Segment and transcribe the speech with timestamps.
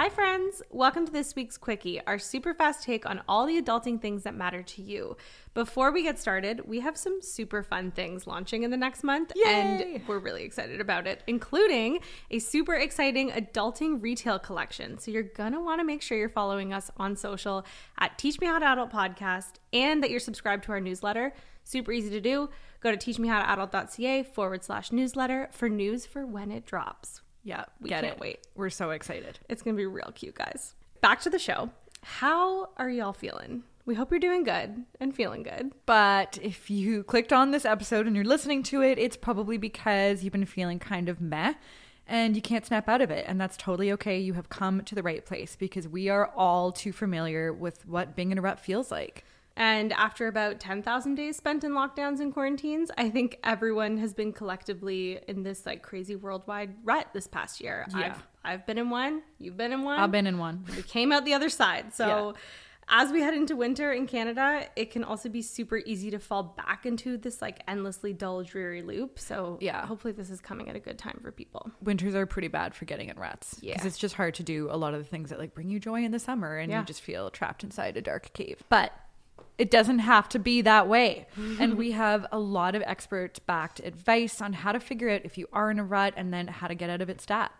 [0.00, 0.62] Hi, friends.
[0.70, 4.34] Welcome to this week's Quickie, our super fast take on all the adulting things that
[4.34, 5.18] matter to you.
[5.52, 9.30] Before we get started, we have some super fun things launching in the next month,
[9.36, 9.44] Yay!
[9.44, 11.98] and we're really excited about it, including
[12.30, 14.96] a super exciting adulting retail collection.
[14.96, 17.66] So you're going to want to make sure you're following us on social
[17.98, 21.34] at Teach Me How to Adult Podcast and that you're subscribed to our newsletter.
[21.62, 22.48] Super easy to do.
[22.80, 27.20] Go to teachmehowtoadult.ca forward slash newsletter for news for when it drops.
[27.42, 28.20] Yeah, we get can't it.
[28.20, 28.46] wait.
[28.54, 29.38] We're so excited.
[29.48, 30.74] It's going to be real cute, guys.
[31.00, 31.70] Back to the show.
[32.02, 33.62] How are y'all feeling?
[33.86, 35.72] We hope you're doing good and feeling good.
[35.86, 40.22] But if you clicked on this episode and you're listening to it, it's probably because
[40.22, 41.54] you've been feeling kind of meh
[42.06, 43.24] and you can't snap out of it.
[43.26, 44.18] And that's totally okay.
[44.18, 48.14] You have come to the right place because we are all too familiar with what
[48.16, 49.24] being in a rut feels like.
[49.56, 54.32] And after about 10,000 days spent in lockdowns and quarantines, I think everyone has been
[54.32, 57.86] collectively in this like crazy worldwide rut this past year.
[57.90, 57.98] Yeah.
[58.16, 60.00] I've I've been in one, you've been in one.
[60.00, 60.64] I've been in one.
[60.74, 61.92] We came out the other side.
[61.92, 62.32] So Yeah.
[63.02, 66.42] as we head into winter in Canada, it can also be super easy to fall
[66.56, 69.18] back into this like endlessly dull, dreary loop.
[69.18, 69.84] So Yeah.
[69.84, 71.70] hopefully this is coming at a good time for people.
[71.82, 73.58] Winters are pretty bad for getting in ruts.
[73.60, 73.74] Yeah.
[73.74, 75.78] Because it's just hard to do a lot of the things that like bring you
[75.78, 76.80] joy in the summer and Yeah.
[76.80, 78.62] you just feel trapped inside a dark cave.
[78.70, 78.92] But
[79.58, 81.26] it doesn't have to be that way.
[81.36, 81.62] Mm-hmm.
[81.62, 85.36] and we have a lot of expert backed advice on how to figure out if
[85.36, 87.52] you are in a rut and then how to get out of it stat.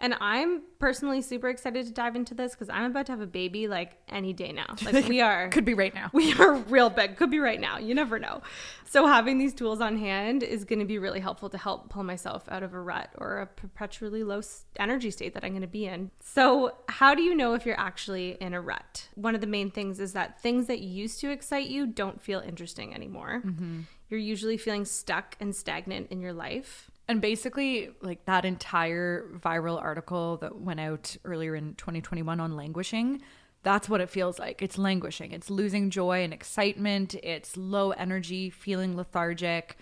[0.00, 3.26] And I'm personally super excited to dive into this because I'm about to have a
[3.26, 4.74] baby like any day now.
[4.86, 5.48] Like we are.
[5.48, 6.10] Could be right now.
[6.12, 7.16] we are real big.
[7.16, 7.78] Could be right now.
[7.78, 8.40] You never know.
[8.84, 12.04] So having these tools on hand is going to be really helpful to help pull
[12.04, 14.42] myself out of a rut or a perpetually low
[14.78, 16.12] energy state that I'm going to be in.
[16.20, 19.08] So how do you know if you're actually in a rut?
[19.16, 22.40] One of the main things is that things that used to excite you don't feel
[22.40, 23.42] interesting anymore.
[23.44, 23.80] Mm-hmm.
[24.08, 26.90] You're usually feeling stuck and stagnant in your life.
[27.08, 33.22] And basically, like that entire viral article that went out earlier in 2021 on languishing,
[33.62, 34.60] that's what it feels like.
[34.60, 35.32] It's languishing.
[35.32, 37.14] It's losing joy and excitement.
[37.14, 39.76] It's low energy, feeling lethargic.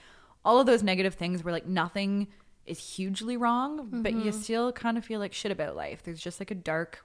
[0.45, 2.29] All of those negative things where like nothing
[2.67, 4.41] is hugely wrong, but you mm-hmm.
[4.41, 6.03] still kind of feel like shit about life.
[6.03, 7.05] There's just like a dark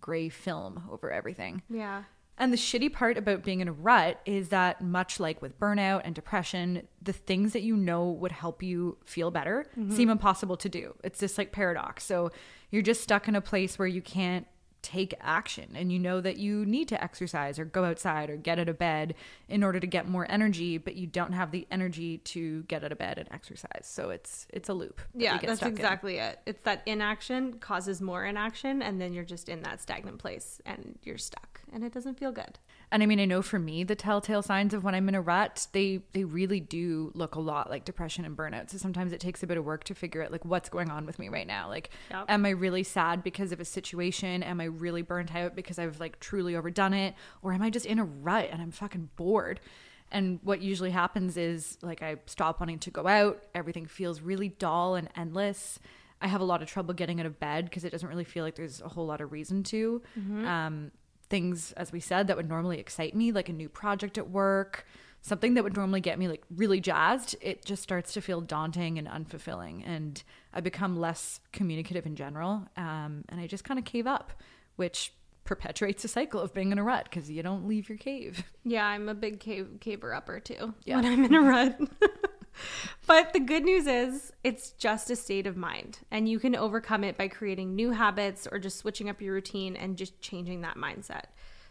[0.00, 1.62] gray film over everything.
[1.68, 2.04] Yeah.
[2.38, 6.00] And the shitty part about being in a rut is that, much like with burnout
[6.04, 9.94] and depression, the things that you know would help you feel better mm-hmm.
[9.94, 10.94] seem impossible to do.
[11.04, 12.04] It's this like paradox.
[12.04, 12.30] So
[12.70, 14.46] you're just stuck in a place where you can't
[14.80, 18.58] take action and you know that you need to exercise or go outside or get
[18.58, 19.14] out of bed
[19.48, 22.90] in order to get more energy but you don't have the energy to get out
[22.90, 25.76] of bed and exercise so it's it's a loop that Yeah, that's stuck in.
[25.76, 26.40] exactly it.
[26.46, 30.98] It's that inaction causes more inaction, and then you're just in that stagnant place and
[31.04, 32.58] you're stuck, and it doesn't feel good.
[32.90, 35.20] And I mean, I know for me, the telltale signs of when I'm in a
[35.22, 38.70] rut, they they really do look a lot like depression and burnout.
[38.70, 41.06] So sometimes it takes a bit of work to figure out like what's going on
[41.06, 41.68] with me right now.
[41.68, 42.26] Like, Yep.
[42.28, 44.42] am I really sad because of a situation?
[44.42, 47.86] Am I really burnt out because I've like truly overdone it, or am I just
[47.86, 49.60] in a rut and I'm fucking bored?
[50.10, 53.42] And what usually happens is like I stop wanting to go out.
[53.54, 55.78] Everything feels really dull and endless.
[56.20, 58.44] I have a lot of trouble getting out of bed because it doesn't really feel
[58.44, 60.02] like there's a whole lot of reason to.
[60.46, 60.92] Um,
[61.32, 64.86] things, as we said, that would normally excite me, like a new project at work,
[65.22, 68.98] something that would normally get me like really jazzed, it just starts to feel daunting
[68.98, 69.82] and unfulfilling.
[69.86, 70.22] And
[70.52, 72.68] I become less communicative in general.
[72.76, 74.32] Um, and I just kind of cave up,
[74.76, 78.44] which perpetuates a cycle of being in a rut because you don't leave your cave.
[78.64, 80.96] Yeah, I'm a big cave caver upper too Yeah.
[80.96, 81.80] when I'm in a rut.
[83.06, 87.04] but the good news is it's just a state of mind and you can overcome
[87.04, 90.76] it by creating new habits or just switching up your routine and just changing that
[90.76, 91.24] mindset.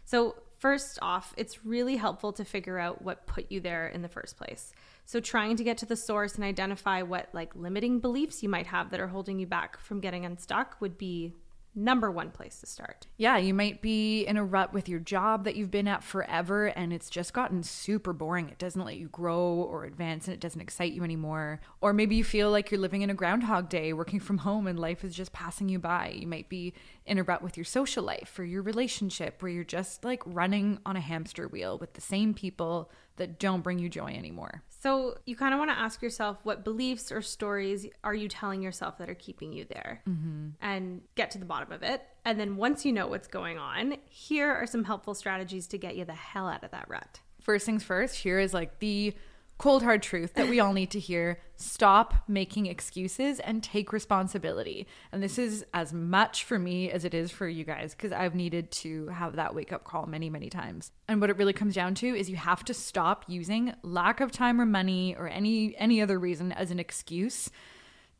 [0.04, 4.08] So, first off, it's really helpful to figure out what put you there in the
[4.08, 4.72] first place.
[5.04, 8.66] So, trying to get to the source and identify what like limiting beliefs you might
[8.66, 11.34] have that are holding you back from getting unstuck would be
[11.74, 13.06] number one place to start.
[13.16, 16.66] Yeah, you might be in a rut with your job that you've been at forever
[16.66, 18.50] and it's just gotten super boring.
[18.50, 21.60] It doesn't let you grow or advance and it doesn't excite you anymore.
[21.80, 24.78] Or maybe you feel like you're living in a groundhog day, working from home and
[24.78, 26.10] life is just passing you by.
[26.10, 26.74] You might be
[27.06, 30.78] in a rut with your social life or your relationship where you're just like running
[30.84, 34.62] on a hamster wheel with the same people that don't bring you joy anymore.
[34.68, 38.62] So you kind of want to ask yourself what beliefs or stories are you telling
[38.62, 40.48] yourself that are keeping you there mm-hmm.
[40.60, 42.02] and get to the bottom of it.
[42.24, 45.96] And then once you know what's going on, here are some helpful strategies to get
[45.96, 47.20] you the hell out of that rut.
[47.40, 49.14] First things first, here is like the
[49.62, 51.38] cold hard truth that we all need to hear.
[51.54, 54.88] Stop making excuses and take responsibility.
[55.12, 58.34] And this is as much for me as it is for you guys because i've
[58.34, 60.90] needed to have that wake up call many many times.
[61.06, 64.32] And what it really comes down to is you have to stop using lack of
[64.32, 67.48] time or money or any any other reason as an excuse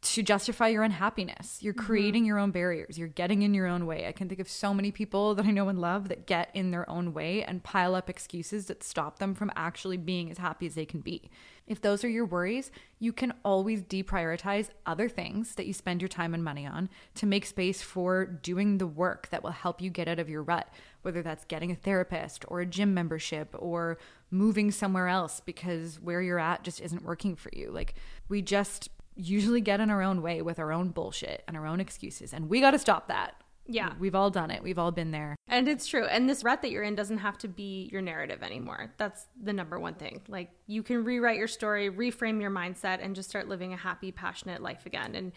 [0.03, 1.59] to justify your unhappiness.
[1.61, 1.87] You're mm-hmm.
[1.87, 2.27] creating mm-hmm.
[2.27, 2.99] your own barriers.
[2.99, 4.07] You're getting in your own way.
[4.09, 6.73] I can think of so many people that I know and love that get in
[6.73, 10.67] their own way and pile up excuses that stop them from actually being as happy
[10.67, 11.31] as they can be.
[11.69, 16.09] If those are your worries, you can always deprioritize other things that you spend your
[16.09, 19.89] time and money on to make space for doing the work that will help you
[19.89, 20.69] get out of your rut,
[21.03, 23.99] whether that's getting a therapist or a gym membership or
[24.33, 27.71] moving somewhere else because where you're at just isn't working for you.
[27.71, 27.95] Like,
[28.29, 31.81] we just usually get in our own way with our own bullshit and our own
[31.81, 32.33] excuses.
[32.33, 33.35] And we got to stop that.
[33.67, 33.93] Yeah.
[33.99, 34.63] We've all done it.
[34.63, 35.37] We've all been there.
[35.47, 36.05] And it's true.
[36.05, 38.93] And this rut that you're in doesn't have to be your narrative anymore.
[38.97, 40.23] That's the number one thing.
[40.29, 44.11] Like you can rewrite your story, reframe your mindset, and just start living a happy,
[44.11, 45.15] passionate life again.
[45.15, 45.33] And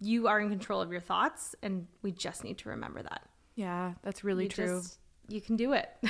[0.00, 1.54] you are in control of your thoughts.
[1.62, 3.22] And we just need to remember that.
[3.56, 4.80] Yeah, that's really you true.
[4.80, 4.98] Just,
[5.28, 5.90] you can do it.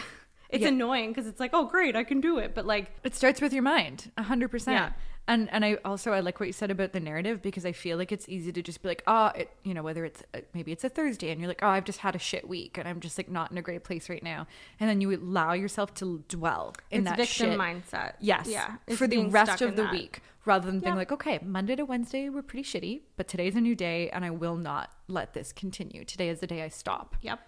[0.51, 0.69] it's yeah.
[0.69, 2.55] annoying because it's like, oh, great, I can do it.
[2.55, 4.67] But like, it starts with your mind, 100%.
[4.67, 4.93] Yeah.
[5.29, 7.99] And and I also I like what you said about the narrative because I feel
[7.99, 10.71] like it's easy to just be like, oh, it, you know, whether it's uh, maybe
[10.73, 13.01] it's a Thursday and you're like, oh, I've just had a shit week and I'm
[13.01, 14.47] just like not in a great place right now,
[14.79, 17.59] and then you allow yourself to dwell in it's that victim shit.
[17.59, 18.13] mindset.
[18.21, 19.93] Yes, yeah, for the rest of the that.
[19.93, 23.61] week, rather than being like, okay, Monday to Wednesday were pretty shitty, but today's a
[23.61, 26.05] new day and I will not let this continue.
[26.05, 27.17] Today is the day I stop.
[27.21, 27.41] Yep.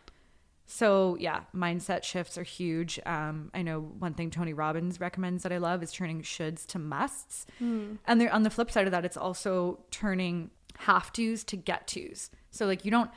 [0.71, 3.01] So yeah, mindset shifts are huge.
[3.07, 6.79] Um, I know one thing Tony Robbins recommends that I love is turning shoulds to
[6.79, 7.97] musts, mm.
[8.07, 10.51] and on the flip side of that, it's also turning
[10.81, 12.31] have tos to get tos.
[12.51, 13.11] So like you don't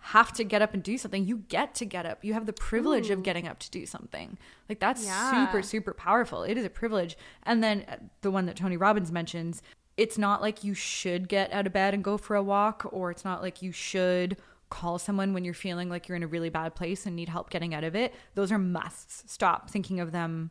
[0.00, 1.24] have to get up and do something.
[1.24, 2.24] You get to get up.
[2.24, 3.14] You have the privilege Ooh.
[3.14, 4.36] of getting up to do something.
[4.68, 5.46] Like that's yeah.
[5.46, 6.42] super super powerful.
[6.42, 7.16] It is a privilege.
[7.44, 9.62] And then uh, the one that Tony Robbins mentions,
[9.96, 13.12] it's not like you should get out of bed and go for a walk, or
[13.12, 14.36] it's not like you should
[14.68, 17.50] call someone when you're feeling like you're in a really bad place and need help
[17.50, 19.24] getting out of it, those are musts.
[19.26, 20.50] Stop thinking of them,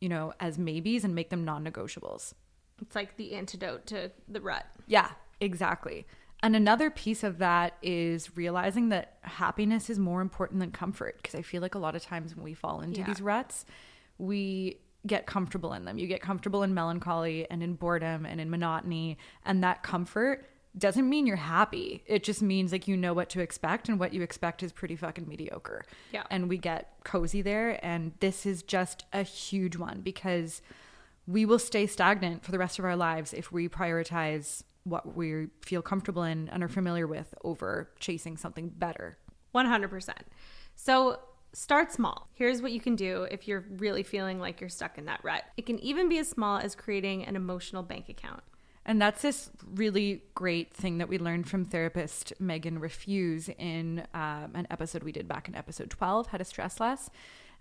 [0.00, 2.34] you know, as maybes and make them non negotiables.
[2.80, 4.66] It's like the antidote to the rut.
[4.86, 5.10] Yeah,
[5.40, 6.06] exactly.
[6.42, 11.16] And another piece of that is realizing that happiness is more important than comfort.
[11.16, 13.06] Because I feel like a lot of times when we fall into yeah.
[13.06, 13.64] these ruts,
[14.18, 15.98] we get comfortable in them.
[15.98, 19.18] You get comfortable in melancholy and in boredom and in monotony.
[19.44, 20.46] And that comfort
[20.78, 22.02] doesn't mean you're happy.
[22.06, 24.96] It just means like you know what to expect and what you expect is pretty
[24.96, 25.84] fucking mediocre.
[26.12, 26.24] Yeah.
[26.30, 30.60] And we get cozy there and this is just a huge one because
[31.26, 35.48] we will stay stagnant for the rest of our lives if we prioritize what we
[35.62, 39.18] feel comfortable in and are familiar with over chasing something better.
[39.54, 40.10] 100%.
[40.76, 41.18] So
[41.52, 42.28] start small.
[42.34, 45.42] Here's what you can do if you're really feeling like you're stuck in that rut.
[45.56, 48.42] It can even be as small as creating an emotional bank account.
[48.86, 54.52] And that's this really great thing that we learned from therapist Megan Rafuse in um,
[54.54, 57.10] an episode we did back in episode 12, How to Stress Less.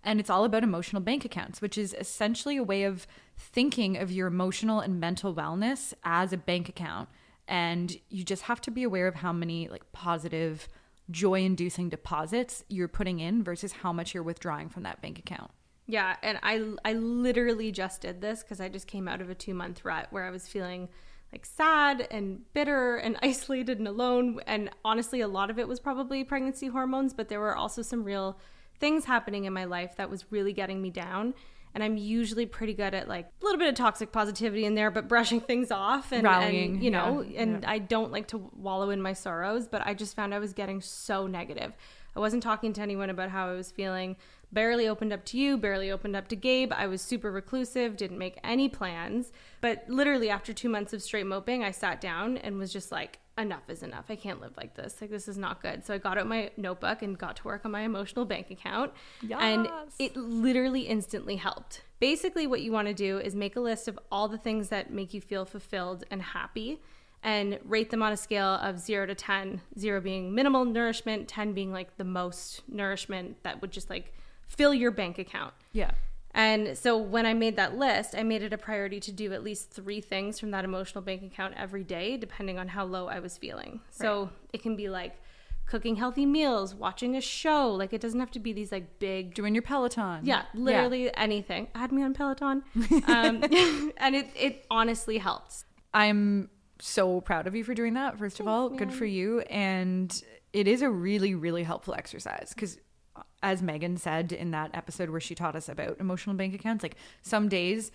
[0.03, 4.11] And it's all about emotional bank accounts, which is essentially a way of thinking of
[4.11, 7.09] your emotional and mental wellness as a bank account.
[7.47, 10.67] And you just have to be aware of how many like positive,
[11.09, 15.49] joy inducing deposits you're putting in versus how much you're withdrawing from that bank account.
[15.87, 19.35] Yeah, and I I literally just did this because I just came out of a
[19.35, 20.89] two month rut where I was feeling
[21.35, 24.39] like sad and bitter and isolated and alone.
[24.47, 28.05] And honestly, a lot of it was probably pregnancy hormones, but there were also some
[28.05, 28.37] real
[28.79, 31.33] things happening in my life that was really getting me down.
[31.73, 34.89] And I'm usually pretty good at like a little bit of toxic positivity in there,
[34.89, 37.69] but brushing things off and, Rallying, and you know, yeah, and yeah.
[37.69, 40.79] I don't like to wallow in my sorrows, but I just found I was getting
[40.79, 41.73] so negative.
[42.15, 44.15] I wasn't talking to anyone about how I was feeling
[44.51, 46.71] barely opened up to you, barely opened up to Gabe.
[46.73, 49.31] I was super reclusive, didn't make any plans.
[49.61, 53.19] But literally, after two months of straight moping, I sat down and was just like,
[53.37, 54.05] enough is enough.
[54.07, 54.95] I can't live like this.
[55.01, 55.85] Like, this is not good.
[55.85, 58.93] So I got out my notebook and got to work on my emotional bank account.
[59.21, 59.39] Yes.
[59.41, 59.67] And
[59.99, 61.81] it literally instantly helped.
[61.99, 64.91] Basically, what you want to do is make a list of all the things that
[64.91, 66.79] make you feel fulfilled and happy
[67.25, 71.53] and rate them on a scale of 0 to 10 0 being minimal nourishment 10
[71.53, 74.13] being like the most nourishment that would just like
[74.47, 75.53] fill your bank account.
[75.73, 75.91] Yeah.
[76.35, 79.43] And so when I made that list, I made it a priority to do at
[79.43, 83.19] least three things from that emotional bank account every day, depending on how low I
[83.19, 83.79] was feeling.
[83.89, 85.15] So it can be like
[85.65, 87.71] cooking healthy meals, watching a show.
[87.71, 90.19] Like it doesn't have to be these like big Doing your Peloton.
[90.23, 91.69] yeah, literally anything.
[91.73, 92.63] Add me on Peloton.
[93.07, 93.43] Um,
[93.97, 95.65] and it it honestly helps.
[95.93, 98.17] I'm so proud of you for doing that.
[98.17, 99.39] First of all, good for you.
[99.41, 100.21] And
[100.53, 102.77] it is a really, really helpful exercise because,
[103.15, 106.83] uh, as Megan said in that episode where she taught us about emotional bank accounts,
[106.83, 107.91] like some days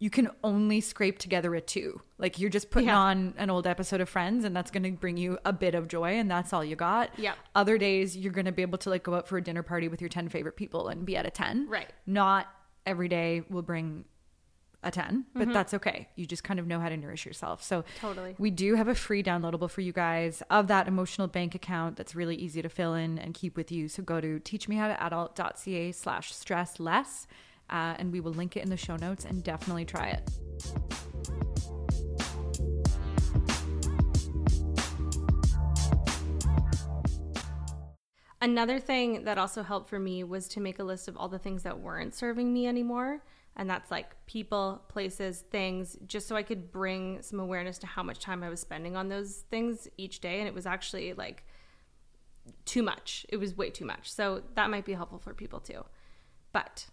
[0.00, 2.00] you can only scrape together a two.
[2.18, 2.98] Like you're just putting Yeah.
[2.98, 5.86] on an old episode of Friends, and that's going to bring you a bit of
[5.86, 7.10] joy, and that's all you got.
[7.16, 7.34] Yeah.
[7.54, 9.86] Other days you're going to be able to like go out for a dinner party
[9.88, 11.68] with your 10 favorite people and be at a 10.
[11.68, 11.92] Right.
[12.06, 12.48] Not
[12.84, 14.04] every day will bring
[14.84, 16.08] a 10, but that's okay.
[16.14, 17.62] You just kind of know how to nourish yourself.
[17.62, 18.34] So Totally.
[18.38, 22.14] we do have a free downloadable for you guys of that emotional bank account that's
[22.14, 23.88] really easy to fill in and keep with you.
[23.88, 27.26] So go to teachmehowtoadult.ca slash stress less,
[27.70, 30.30] uh, and we will link it in the show notes and definitely try it.
[38.44, 41.38] Another thing that also helped for me was to make a list of all the
[41.38, 43.22] things that weren't serving me anymore.
[43.56, 48.02] And that's like people, places, things, just so I could bring some awareness to how
[48.02, 50.40] much time I was spending on those things each day.
[50.40, 51.44] And it was actually like
[52.64, 53.24] too much.
[53.28, 54.10] It was way too much.
[54.10, 55.84] So that might be helpful for people too.
[56.52, 56.86] But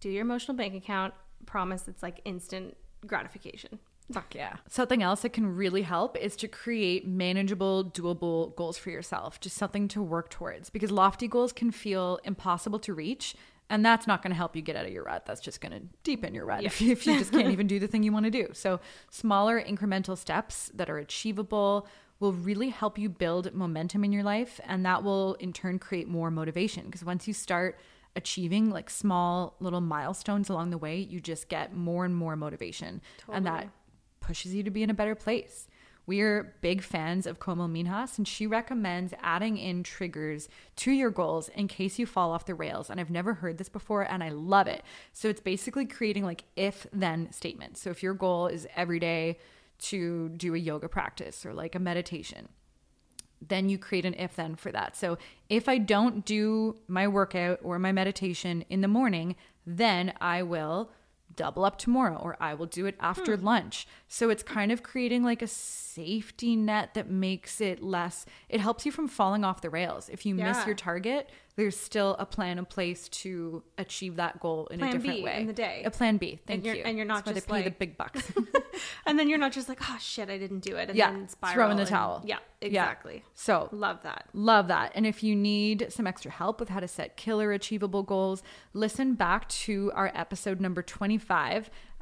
[0.00, 1.14] do your emotional bank account.
[1.46, 3.78] Promise it's like instant gratification.
[4.12, 4.56] Fuck yeah.
[4.68, 9.56] Something else that can really help is to create manageable, doable goals for yourself, just
[9.56, 13.34] something to work towards because lofty goals can feel impossible to reach.
[13.70, 15.26] And that's not going to help you get out of your rut.
[15.26, 17.78] That's just going to deepen your rut if, you, if you just can't even do
[17.78, 18.48] the thing you want to do.
[18.52, 21.86] So, smaller incremental steps that are achievable
[22.20, 24.60] will really help you build momentum in your life.
[24.66, 27.78] And that will in turn create more motivation because once you start
[28.16, 33.00] achieving like small little milestones along the way, you just get more and more motivation.
[33.36, 33.68] And that
[34.20, 35.68] pushes you to be in a better place.
[36.08, 41.50] We're big fans of Komal Minhas, and she recommends adding in triggers to your goals
[41.50, 42.88] in case you fall off the rails.
[42.88, 44.82] And I've never heard this before, and I love it.
[45.12, 47.82] So it's basically creating like if then statements.
[47.82, 49.36] So if your goal is every day
[49.80, 52.48] to do a yoga practice or like a meditation,
[53.46, 54.96] then you create an if then for that.
[54.96, 55.18] So
[55.50, 59.36] if I don't do my workout or my meditation in the morning,
[59.66, 60.90] then I will
[61.38, 63.44] double up tomorrow or I will do it after Hmm.
[63.46, 63.86] lunch.
[64.08, 68.84] So it's kind of creating like a safety net that makes it less it helps
[68.84, 70.08] you from falling off the rails.
[70.08, 74.68] If you miss your target, there's still a plan in place to achieve that goal
[74.68, 75.40] in Plan a different B way.
[75.40, 75.82] in the day.
[75.84, 76.38] A plan B.
[76.46, 76.84] Thank you're- you.
[76.84, 78.32] and you're not That's why just they pay the like- big bucks.
[79.06, 80.88] And then you're not just like, oh shit, I didn't do it.
[80.88, 81.54] And Yeah, then spiral.
[81.54, 82.22] throw in the and- towel.
[82.24, 82.68] Yeah, Yeah.
[82.68, 83.24] exactly.
[83.34, 84.26] so Love that.
[84.32, 84.92] Love that.
[84.94, 88.40] And if you need some extra help with how to set killer achievable goals,
[88.72, 91.27] listen back to our episode number 25,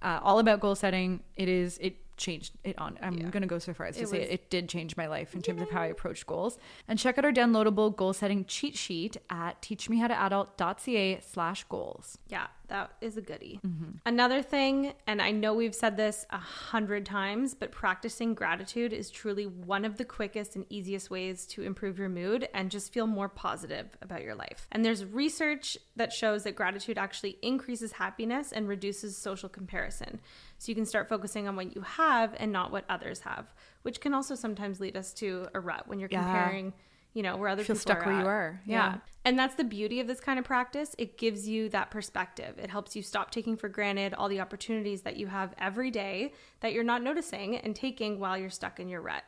[0.02, 1.20] uh, all about goal setting.
[1.36, 2.98] It is, it changed it on.
[3.02, 3.28] I'm Yeah.
[3.30, 5.34] going to go so far as to It say was- it, did change my life
[5.34, 6.58] in terms of how I approach goals.
[6.88, 12.18] And check out our downloadable goal setting cheat sheet at teachmehowtoadult.ca slash goals.
[12.28, 13.60] Yeah, that is a goodie.
[13.64, 13.90] Mm-hmm.
[14.06, 19.10] Another thing, and I know we've said this a hundred times, but practicing gratitude is
[19.10, 23.06] truly one of the quickest and easiest ways to improve your mood and just feel
[23.06, 24.66] more positive about your life.
[24.72, 30.20] And there's research that shows that gratitude actually increases happiness and reduces social comparison.
[30.58, 34.00] So you can start focusing on what you have and not what others have, which
[34.00, 36.22] can also sometimes lead us to a rut when you're Yeah.
[36.22, 36.72] comparing.
[37.12, 38.26] You know where other Feel people stuck are where you at.
[38.26, 38.60] are.
[38.66, 38.98] Yeah.
[39.24, 40.94] And that's the beauty of this kind of practice.
[40.98, 42.58] It gives you that perspective.
[42.58, 46.34] It helps you stop taking for granted all the opportunities that you have every day
[46.60, 49.24] that you're not noticing and taking while you're stuck in your rut.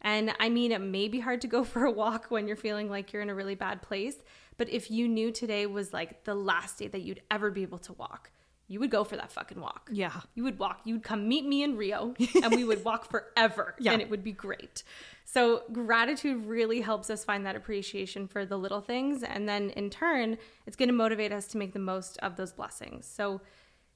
[0.00, 2.88] And I mean, it may be hard to go for a walk when you're feeling
[2.88, 4.16] like you're in a really bad place,
[4.56, 7.78] but if you knew today was like the last day that you'd ever be able
[7.78, 8.30] to walk,
[8.66, 9.90] you would go for that fucking walk.
[9.92, 10.12] Yeah.
[10.34, 10.80] You would walk.
[10.84, 13.92] You would come meet me in Rio and we would walk forever Yeah.
[13.92, 14.82] and it would be great.
[15.26, 19.22] So, gratitude really helps us find that appreciation for the little things.
[19.22, 22.52] And then in turn, it's going to motivate us to make the most of those
[22.52, 23.06] blessings.
[23.06, 23.40] So,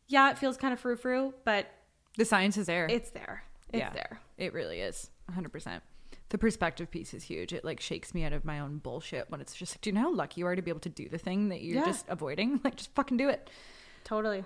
[0.08, 1.66] yeah, it feels kind of frou frou, but
[2.16, 2.86] The science is there.
[2.90, 3.44] it's there.
[3.70, 3.90] It's Yeah.
[3.92, 4.20] there.
[4.38, 5.10] It really is.
[5.32, 5.80] 100%.
[6.30, 7.52] The perspective piece is huge.
[7.54, 9.94] It like shakes me out of my own bullshit when it's just like, do you
[9.94, 11.86] know how lucky you are to be able to do the thing that you're Yeah.
[11.86, 12.60] just avoiding?
[12.64, 13.48] Like, just fucking do it.
[14.04, 14.44] Totally.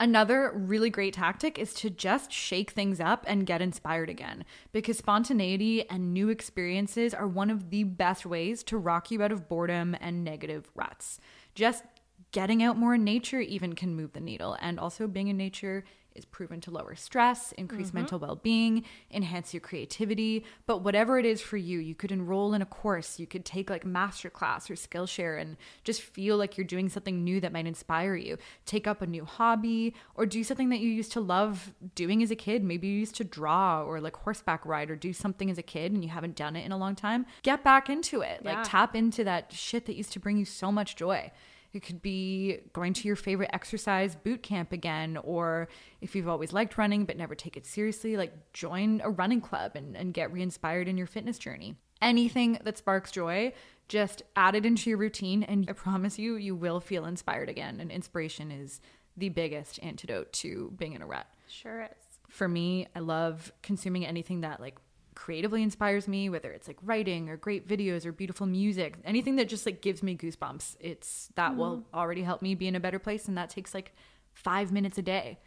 [0.00, 4.98] Another really great tactic is to just shake things up and get inspired again because
[4.98, 9.48] spontaneity and new experiences are one of the best ways to rock you out of
[9.48, 11.20] boredom and negative ruts.
[11.54, 11.84] Just
[12.32, 15.84] getting out more in nature even can move the needle, and also being in nature
[16.14, 17.98] is proven to lower stress, increase mm-hmm.
[17.98, 20.44] mental well being, enhance your creativity.
[20.66, 23.70] But whatever it is for you, you could enroll in a course, you could take
[23.70, 28.14] like masterclass or Skillshare and just feel like you're doing something new that might inspire
[28.14, 28.38] you.
[28.66, 32.30] Take up a new hobby or do something that you used to love doing as
[32.30, 32.62] a kid.
[32.62, 35.92] Maybe you used to draw or like horseback ride or do something as a kid
[35.92, 37.26] and you haven't done it in a long time.
[37.42, 38.44] Get back into it.
[38.44, 41.30] Like tap into that shit that used to bring you so much joy.
[41.72, 45.68] It could be going to your favorite exercise boot camp again, or
[46.00, 49.72] if you've always liked running but never take it seriously, like join a running club
[49.74, 51.76] and, and get re inspired in your fitness journey.
[52.02, 53.52] Anything that sparks joy,
[53.88, 57.80] just add it into your routine, and I promise you, you will feel inspired again.
[57.80, 58.80] And inspiration is
[59.16, 62.18] the biggest antidote to being in a rut Sure is.
[62.28, 64.76] for me, I love consuming anything that like
[65.22, 69.48] creatively inspires me, whether it's like writing or great videos or beautiful music, anything that
[69.48, 70.74] just like gives me goosebumps.
[70.80, 71.60] It's that mm-hmm.
[71.60, 73.28] will already help me be in a better place.
[73.28, 73.94] And that takes like
[74.32, 75.38] five minutes a day.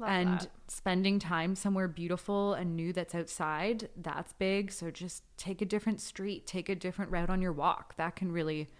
[0.00, 0.48] Love and that.
[0.66, 4.72] spending time somewhere beautiful and new that's outside, that's big.
[4.72, 7.94] So just take a different street, take a different route on your walk.
[7.98, 8.70] That can really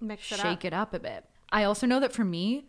[0.00, 0.64] Mix it shake up.
[0.64, 1.24] it up a bit.
[1.52, 2.66] I also know that for me,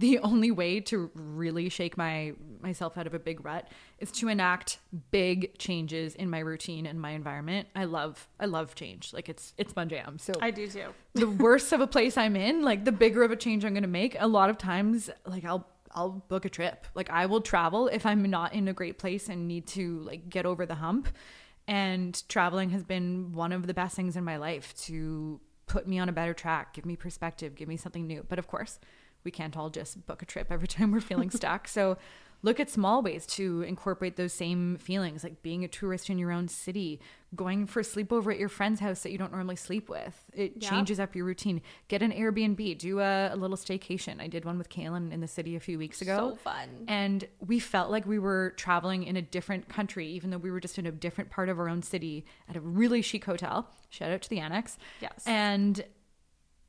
[0.00, 4.28] the only way to really shake my myself out of a big rut is to
[4.28, 4.78] enact
[5.10, 7.68] big changes in my routine and my environment.
[7.74, 9.12] I love I love change.
[9.12, 10.18] Like it's it's my jam.
[10.18, 10.88] So I do too.
[11.14, 13.82] the worse of a place I'm in, like the bigger of a change I'm going
[13.82, 14.16] to make.
[14.18, 16.86] A lot of times, like I'll I'll book a trip.
[16.94, 20.28] Like I will travel if I'm not in a great place and need to like
[20.28, 21.08] get over the hump.
[21.68, 26.00] And traveling has been one of the best things in my life to put me
[26.00, 28.26] on a better track, give me perspective, give me something new.
[28.28, 28.80] But of course,
[29.24, 31.68] we can't all just book a trip every time we're feeling stuck.
[31.68, 31.96] So
[32.42, 36.32] look at small ways to incorporate those same feelings, like being a tourist in your
[36.32, 36.98] own city,
[37.36, 40.24] going for a sleepover at your friend's house that you don't normally sleep with.
[40.32, 40.70] It Yeah.
[40.70, 41.60] changes up your routine.
[41.88, 44.22] Get an Airbnb, do a, a little staycation.
[44.22, 46.30] I did one with Kaylin in the city a few weeks ago.
[46.30, 46.86] So fun.
[46.88, 50.60] And we felt like we were traveling in a different country, even though we were
[50.60, 53.68] just in a different part of our own city at a really chic hotel.
[53.90, 54.78] Shout out to the Annex.
[55.02, 55.24] Yes.
[55.26, 55.84] And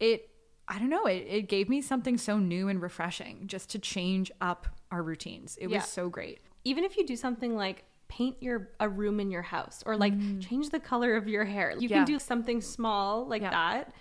[0.02, 0.31] it,
[0.72, 4.32] I don't know, it, it gave me something so new and refreshing just to change
[4.40, 5.58] up our routines.
[5.60, 5.78] It Yeah.
[5.80, 6.40] was so great.
[6.64, 10.14] Even if you do something like paint your a room in your house or like
[10.42, 11.72] change the color of your hair.
[11.72, 11.92] You Mm.
[11.92, 11.98] Yeah.
[11.98, 13.52] can do something small like Yeah.
[13.52, 13.94] that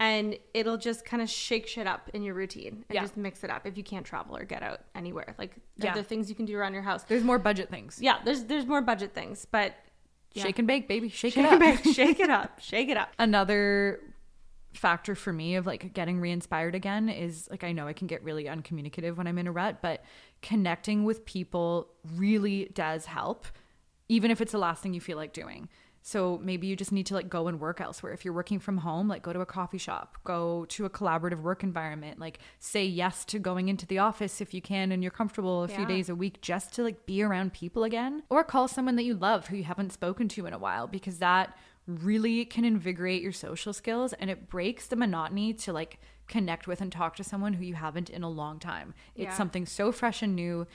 [0.00, 3.00] and it'll just kind of shake shit up in your routine and Yeah.
[3.02, 5.34] just mix it up if you can't travel or get out anywhere.
[5.38, 5.92] Like Yeah.
[5.92, 7.04] other things you can do around your house.
[7.04, 7.98] There's more budget things.
[8.02, 9.74] Yeah, there's there's more budget things, but.
[10.36, 11.08] Shake and bake, baby.
[11.10, 11.60] Shake, shake it up.
[11.60, 13.10] back, shake it up, shake it up.
[13.20, 14.00] another
[14.74, 18.22] factor for me of like getting re-inspired again is like I know I can get
[18.22, 20.04] really uncommunicative when I'm in a rut, but
[20.42, 23.46] connecting with people really does help,
[24.08, 25.68] even if it's the last thing you feel like doing.
[26.06, 28.12] So maybe you just need to like go and work elsewhere.
[28.12, 31.40] If you're working from home, like go to a coffee shop, go to a collaborative
[31.40, 35.10] work environment, like say yes to going into the office if you can and you're
[35.10, 38.68] comfortable a few days a week just to like be around people again or call
[38.68, 42.44] someone that you love who you haven't spoken to in a while because that really
[42.44, 46.90] can invigorate your social skills and it breaks the monotony to like connect with and
[46.90, 48.94] talk to someone who you haven't in a long time.
[49.14, 49.34] It's Yeah.
[49.34, 50.66] something so fresh and new.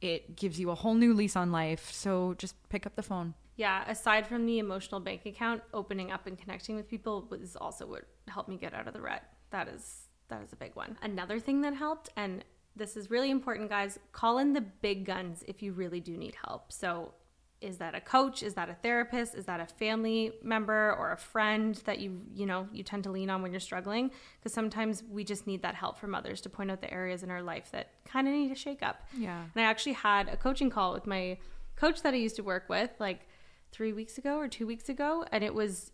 [0.00, 1.90] It gives you a whole new lease on life.
[1.92, 3.34] So just pick up the phone.
[3.54, 7.86] Yeah, aside from the emotional bank account, opening up and connecting with people was also
[7.86, 9.22] what helped me get out of the rut.
[9.50, 10.98] That is that is a big one.
[11.02, 15.42] Another thing that helped and this is really important guys, call in the big guns
[15.46, 16.70] if you really do need help.
[16.72, 17.14] So
[17.60, 18.42] is that a coach?
[18.42, 19.34] Is that a therapist?
[19.34, 23.10] Is that a family member or a friend that you you know you tend to
[23.10, 24.10] lean on when you're struggling?
[24.38, 27.30] Because sometimes we just need that help from others to point out the areas in
[27.30, 29.02] our life that kind of need a shake up.
[29.16, 29.42] Yeah.
[29.54, 31.38] And I actually had a coaching call with my
[31.76, 33.26] coach that I used to work with like
[33.72, 35.92] three weeks ago or two weeks ago, and it was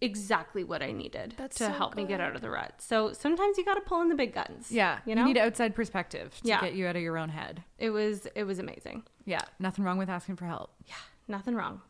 [0.00, 2.74] exactly what I needed That's to so help me get out of the rut.
[2.78, 4.70] So sometimes you got to pull in the big guns.
[4.70, 4.98] Yeah.
[5.06, 6.60] you You, need outside perspective to Yeah.
[6.60, 7.64] get you out of your own head.
[7.78, 9.04] it was it was amazing.
[9.24, 9.42] Yeah.
[9.58, 10.72] Nothing wrong with asking for help.
[10.86, 10.94] Yeah,
[11.26, 11.82] nothing wrong.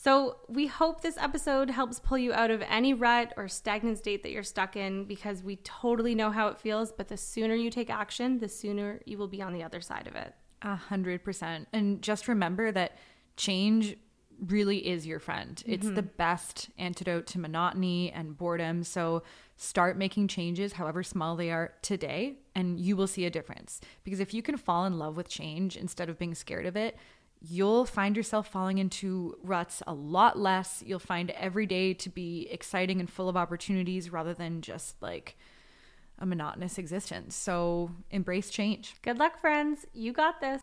[0.00, 4.22] So, we hope this episode helps pull you out of any rut or stagnant state
[4.22, 6.92] that you're stuck in because we totally know how it feels.
[6.92, 10.06] But the sooner you take action, the sooner you will be on the other side
[10.06, 10.34] of it.
[10.62, 11.66] A hundred percent.
[11.72, 12.96] And just remember that
[13.36, 13.96] change
[14.46, 15.62] really is your friend.
[15.66, 15.94] It's mm-hmm.
[15.94, 18.84] the best antidote to monotony and boredom.
[18.84, 19.22] So
[19.56, 23.80] start making changes, however small they are today, and you will see a difference.
[24.04, 26.96] Because if you can fall in love with change instead of being scared of it,
[27.40, 30.82] you'll find yourself falling into ruts a lot less.
[30.86, 35.36] You'll find every day to be exciting and full of opportunities rather than just like
[36.18, 37.34] a monotonous existence.
[37.36, 38.94] So embrace change.
[39.02, 39.86] Good luck, friends.
[39.92, 40.62] You got this.